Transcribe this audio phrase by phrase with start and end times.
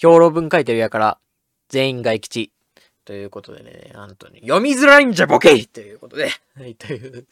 [0.00, 1.18] 評論文書いてるやから、
[1.68, 2.52] 全員外吉。
[3.04, 7.26] ということでね、なんとね、読みづらいんじゃボケということで、はい、という。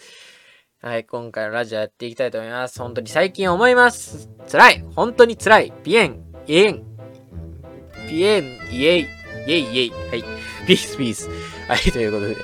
[0.81, 2.79] はい、今回のラジオやっていきたいと思います。
[2.79, 4.29] 本当に最近思います。
[4.51, 6.85] 辛い本当に辛いピエン、イエン、
[8.07, 9.07] ピエン、イエイ、
[9.49, 9.91] イエイイエイ。
[9.91, 10.25] はい、
[10.67, 11.29] ピースピース。
[11.69, 12.37] はい、ということで。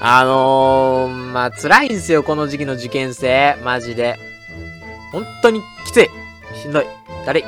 [0.00, 3.56] あのー、まあ、辛いんすよ、この時期の受験生。
[3.64, 4.18] マジで。
[5.10, 6.10] 本当にきつい。
[6.62, 6.86] しんどい。
[7.24, 7.44] だるい。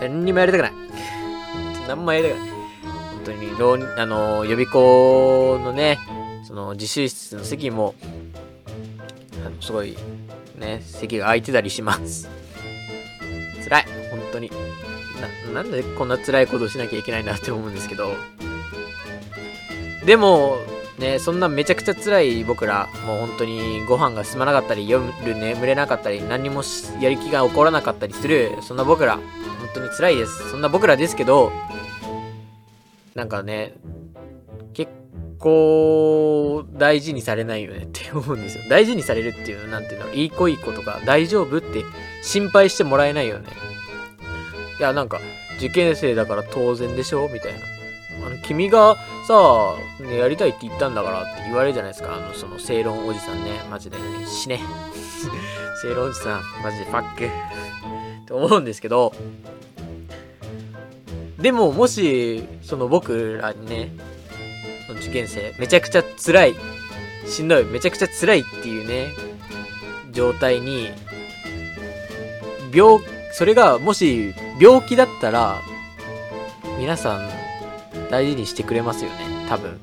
[0.00, 0.89] 何にもやりたくない。
[1.90, 2.50] 何もやりたくない。
[2.50, 5.98] 本当に、浪あの、予備校のね、
[6.46, 7.96] その、自習室の席も、
[9.44, 9.96] あの、すごい、
[10.56, 12.28] ね、席が空いてたりします。
[13.64, 13.84] 辛い。
[14.10, 14.52] 本当に。
[15.52, 18.14] な、なんでこんな辛いことをしなきゃいけないんだって思うんですけど。
[20.06, 20.58] でも、
[20.98, 26.62] ね、そんなめちゃくちゃ辛い僕ら、もう本当にご飯が進まなかったり、夜眠れなかったり、何にも
[27.00, 29.18] やる気が起こらなかったりする、そんな僕ら、
[29.74, 30.50] 当に辛いです。
[30.50, 31.52] そんな僕らですけど、
[33.14, 33.74] なんかね、
[34.72, 34.92] 結
[35.38, 38.64] 構大事にされないよねって思うんですよ。
[38.70, 41.84] 大事にされるっていうの、なんていうの、いい子いい子とか、大丈夫って
[42.22, 43.48] 心配してもらえないよね。
[44.78, 45.20] いや、なんか、
[45.58, 47.58] 受験生だから当然でしょみたいな。
[48.26, 48.96] あの、君が
[49.26, 52.16] さ、ね、やりたいって言ったんだからって言われるじゃないですか。
[52.16, 53.60] あの、その、正論おじさんね。
[53.70, 54.60] マジで、ね、死ね。
[55.82, 57.28] 正論おじさん、マジでファック。
[58.30, 59.12] って思うんですけど、
[61.38, 63.92] でも、もし、その僕らにね、
[65.00, 66.54] 受験生、めちゃくちゃ辛い、
[67.26, 69.08] しんどい、めちゃくちゃ辛いっていうね、
[70.12, 70.90] 状態に、
[72.72, 73.00] 病、
[73.32, 75.58] それがもし病気だったら、
[76.78, 77.28] 皆さん
[78.10, 79.16] 大事にしてくれますよね、
[79.48, 79.78] 多分。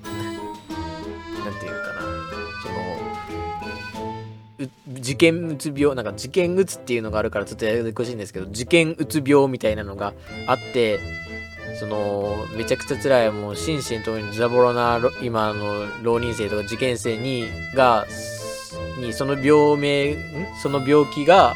[4.99, 10.13] 受験うつ病、なんか受験うつっていうのがあるからちょっとややこしいんですけど、受験うつ病みたいなのが
[10.47, 10.99] あって、
[11.79, 18.07] その、めちゃくちゃ辛い、もう心身ともにズタボロな、今の浪人生とか受験生に、が、
[18.99, 20.15] に、その病名、
[20.63, 21.55] その病気が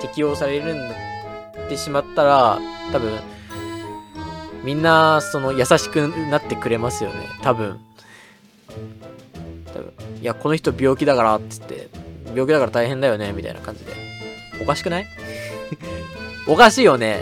[0.00, 2.60] 適用されるんってしまったら、
[2.92, 3.18] 多分、
[4.62, 7.16] みんな、その、優しくなってくれますよね。
[7.42, 7.80] 多分。
[9.66, 11.81] 多分いや、この人病気だから、つって、
[12.34, 13.92] 病気だから大変だよね、みたいな感じで。
[14.60, 15.06] おかしくない？
[16.46, 17.20] おかしいよね。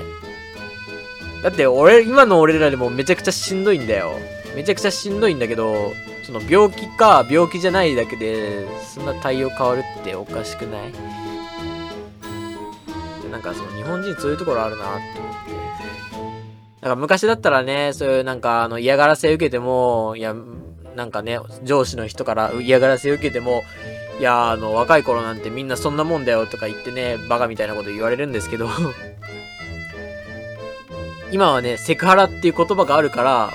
[1.43, 4.12] だって、俺、今の俺らでもめちゃくちゃしんどいんだよ。
[4.54, 5.93] めちゃくちゃしんどいんだけど、
[6.25, 10.93] その病気か病気じゃないだけで、そんな対応変わるっておかしくない？
[13.31, 15.50] なんかその日本人そういうところあるなって思って。
[16.82, 20.34] なんか昔だったらね、そういうなんかあの嫌がらせ受けても、いや、
[20.97, 23.62] なんかね、上司の人から嫌がらせ受けても、
[24.20, 28.69] いや、あの、若い頃なんてみんなそんなもんだよとか言ってね、バカみたいなこと言われるんですけど。
[31.32, 33.50] 今はね、セクハラっていう言葉があるから、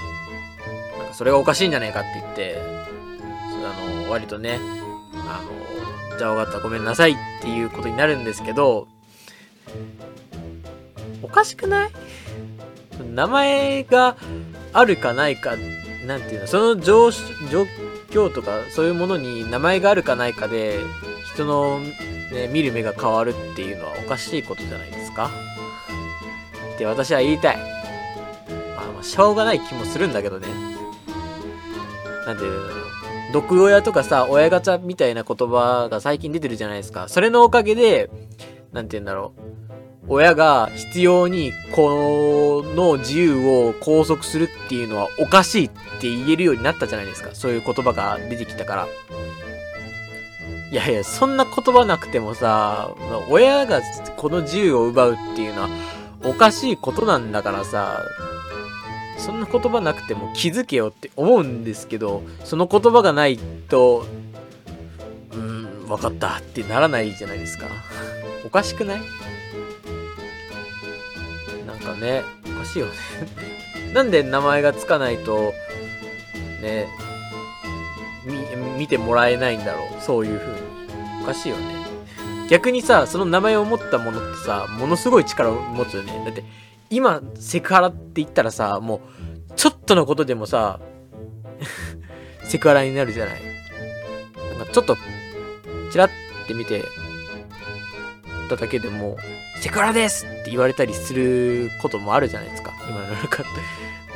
[0.97, 2.57] なんかそれがおかしいんじゃないかって言って、
[3.63, 4.59] あの、割とね、
[5.27, 5.43] あ
[6.11, 8.87] の、じゃあ分かった、ごめんなさいっていうことになるんですけど、
[11.21, 11.91] おかしくない？
[13.13, 14.15] 名前が
[14.73, 15.51] あるかないか、
[16.07, 17.11] なんていうの、その状
[17.51, 17.67] 状
[18.15, 20.79] 況とか、そういうものに名前があるかないかで、
[21.33, 25.29] 人の、ね、見る目が変わるっていうのはおかしいことじゃないですか
[26.75, 27.57] って私は言いたい。
[27.57, 30.47] まあ、まあ、しょうがない気もするんだけどね。
[32.25, 32.67] なんていうの、
[33.33, 37.07] 毒親とかさ、親ガチャみたいな言葉が最近出てるじゃないですか。
[37.09, 38.09] それのおかげで、
[38.71, 39.33] なんて言うんだろ
[39.64, 39.64] う。
[40.07, 47.31] 親が必要にこの自由を拘束するっていうのはおかしいって言えるようになったじゃないですか。
[47.33, 48.87] そういう言葉が出てきたから。
[50.71, 52.93] いやいや、そんな言葉なくてもさ、
[53.29, 53.81] 親が
[54.17, 55.69] この自由を奪うっていうのは
[56.23, 58.03] おかしいことなんだからさ、
[59.17, 63.37] そんな言葉なくても気づけよって思うんですけど、その言葉がない
[63.69, 64.05] と、
[65.31, 67.67] うーん、わかったってならないじゃないですか。
[68.45, 69.01] おかしくない？
[71.85, 72.93] かねおかしいよね
[73.93, 75.53] なんで名前がつかないと
[76.61, 76.87] ね
[78.77, 80.01] 見てもらえないんだろう。
[80.01, 80.59] そういう風に。
[81.23, 81.85] おかしいよね。
[82.49, 86.23] 逆にさその名前を持ったものってさものすごい力を持つよね。
[86.25, 86.43] だって
[86.89, 89.01] 今セクハラって言ったらさも
[89.49, 90.79] うちょっとのことでもさ
[92.45, 93.41] セクハラになるじゃない。
[94.57, 94.95] なんかちょっと
[95.91, 96.11] チラッ
[96.47, 96.83] て見て
[98.49, 99.17] ただけでも
[99.61, 102.73] セクハラですって言われたりすることもあるじゃないですか。
[102.87, 103.51] 今の中って。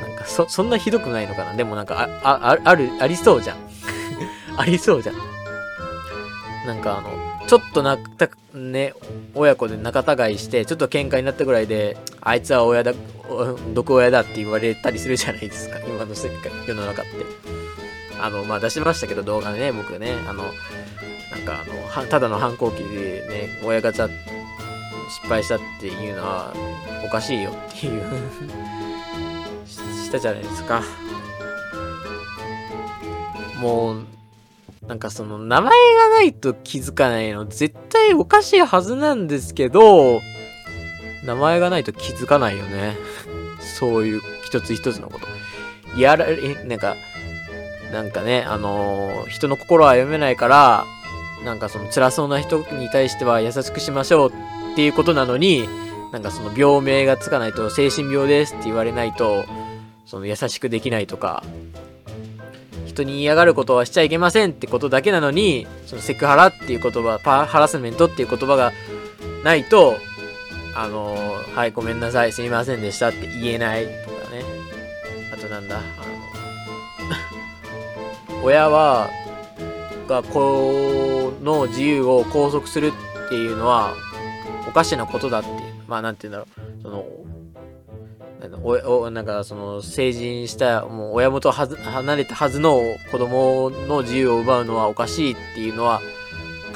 [0.00, 3.56] なんかそ、そんなひどくないのかなでもなんか、あ、あ、ある、ありそうじゃん。
[4.56, 5.16] ありそうじゃん。
[6.66, 8.94] なんかあの、ちょっとなた、ね、
[9.34, 12.92] 親子で仲違いして、ちょっと喧嘩になったぐらいで、あいつは親だ、
[13.74, 17.10] 毒親だって言われたりするじゃないですか、 今の世界、世の中って。
[18.20, 20.44] あの、まあ、出しましたけど、動画でね、僕ね、あの、
[21.32, 21.64] なんか
[21.96, 24.08] あの、ただの反抗期でね、親ガチャ
[25.22, 26.52] 失敗したっていうのは、
[27.04, 28.02] おかしいよっていう
[29.66, 30.82] したじゃないですか。
[33.60, 34.04] もう、
[34.86, 40.20] なんかその名前がないと気づかないの絶対おかしいはずなんですけど、
[41.24, 42.96] 名前がないと気づかないよね。
[43.60, 45.28] そういう一つ一つのこと。
[46.00, 46.96] やられ、なんか、
[47.92, 50.86] なんかね、あのー、人の心は読めないから、
[51.44, 54.32] なんかその辛そうな人に対しては優しくしましょう
[54.72, 55.68] っていうことなのに、
[56.12, 59.44] なんかその病名がつかないと精神病ですって言われないと、
[60.06, 61.44] その優しくできないとか、
[62.86, 68.72] 人に嫌がることはしちゃいけませんってことだけなのに、そのセクハラっていう言葉、パハラスメントっていう言葉が
[69.44, 69.96] ないと、
[70.74, 74.44] あのー、はい、ごめんなさい、すみませんでしたって言えないとかね。
[75.32, 75.80] あとなんだ、あ
[78.36, 79.08] の、 親は、
[80.08, 82.92] が子の自由を拘束する
[83.26, 83.94] っていうのは、
[84.70, 85.48] おかしなことだって。
[85.88, 86.82] まあ、なんて言うんだろう。
[86.82, 87.04] その、
[88.62, 92.80] おおなんかその成人したもう親元はず離れたはずの
[93.10, 96.00] 子供の自由を奪うのはおかしいっていうのは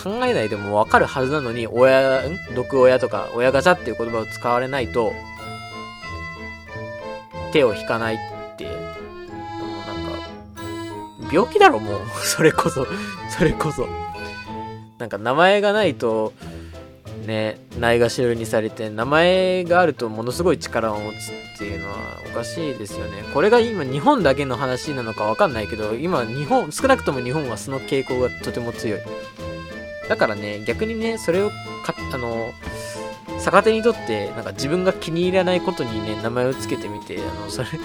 [0.02, 5.14] 考えないでもわかるはずなのに親ん毒親とか親ガチャっていう言葉を使われないと
[7.52, 8.18] 手を引かないっ
[8.56, 12.86] てもうなんか病気だろもう それこそ
[13.30, 13.88] それこそ
[14.98, 16.34] なんか名前がないと
[17.26, 21.96] ね、ないがしろにされて、名前があるとものすごい力を持つっていうのは
[22.30, 23.24] おかしいですよね。
[23.32, 29.00] これが今日本だけの話なのかわかんないけど、今日本、少なくとも日本はその傾向がとても強い。
[30.08, 31.50] だからね、逆にね、それを
[31.84, 32.52] か、あの、
[33.44, 37.78] 逆手にとって、なんか自分が気に入らないことにね、名前を付けてみて、あの、それ、で、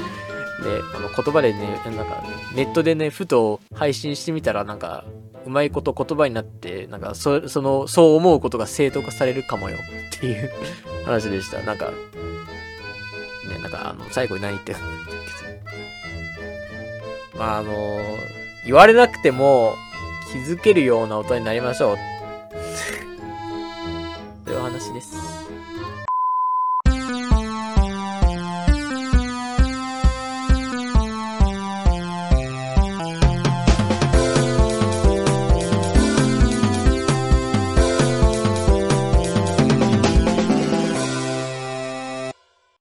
[0.95, 2.24] あの、言葉でね、なんか、
[2.56, 5.06] ネットでね、ふと配信してみたら、なんか、
[5.50, 10.51] うまいこと言葉になって、なんかそ、その、そう思うことが正当化されるかもよっていう
[11.06, 11.60] 話でした。
[11.63, 11.94] なんか、ね、
[13.60, 14.88] なんか、あの、最後に何言ってたんだ
[17.36, 18.00] まあ、あの
[18.66, 19.74] 言われなくても
[20.31, 22.19] 気づけるような音になりましょう。